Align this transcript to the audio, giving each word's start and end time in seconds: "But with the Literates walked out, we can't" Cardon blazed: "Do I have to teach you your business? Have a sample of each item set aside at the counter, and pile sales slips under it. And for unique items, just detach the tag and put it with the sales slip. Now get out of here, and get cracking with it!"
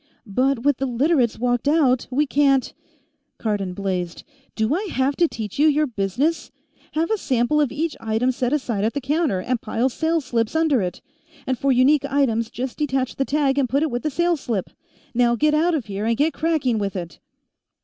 "But 0.25 0.63
with 0.63 0.77
the 0.77 0.87
Literates 0.87 1.37
walked 1.37 1.67
out, 1.67 2.07
we 2.09 2.25
can't" 2.25 2.73
Cardon 3.37 3.75
blazed: 3.75 4.23
"Do 4.55 4.73
I 4.73 4.85
have 4.91 5.15
to 5.17 5.27
teach 5.27 5.59
you 5.59 5.67
your 5.67 5.85
business? 5.85 6.49
Have 6.93 7.11
a 7.11 7.19
sample 7.19 7.61
of 7.61 7.71
each 7.71 7.95
item 7.99 8.31
set 8.31 8.51
aside 8.51 8.83
at 8.83 8.93
the 8.95 8.99
counter, 8.99 9.41
and 9.41 9.61
pile 9.61 9.89
sales 9.89 10.25
slips 10.25 10.55
under 10.55 10.81
it. 10.81 11.01
And 11.45 11.55
for 11.55 11.71
unique 11.71 12.03
items, 12.11 12.49
just 12.49 12.79
detach 12.79 13.17
the 13.17 13.25
tag 13.25 13.59
and 13.59 13.69
put 13.69 13.83
it 13.83 13.91
with 13.91 14.01
the 14.01 14.09
sales 14.09 14.41
slip. 14.41 14.71
Now 15.13 15.35
get 15.35 15.53
out 15.53 15.75
of 15.75 15.85
here, 15.85 16.05
and 16.07 16.17
get 16.17 16.33
cracking 16.33 16.79
with 16.79 16.95
it!" 16.95 17.19